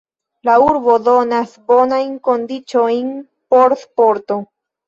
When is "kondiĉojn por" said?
2.31-3.77